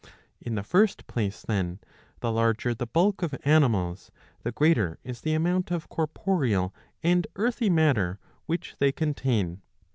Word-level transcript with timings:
'^ 0.03 0.09
In 0.41 0.55
the 0.55 0.63
first 0.63 1.05
place, 1.05 1.43
then, 1.43 1.77
the 2.21 2.31
larger 2.31 2.73
the 2.73 2.87
bulk 2.87 3.21
of 3.21 3.35
animals, 3.45 4.09
the 4.41 4.51
greater 4.51 4.97
is 5.03 5.21
the 5.21 5.35
amount 5.35 5.69
of 5.69 5.89
corporeal 5.89 6.73
and 7.03 7.27
earthy 7.35 7.69
matter 7.69 8.17
which 8.47 8.75
they 8.79 8.91
contain. 8.91 9.61